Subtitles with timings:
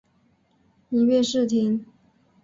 [0.89, 1.85] 音乐试听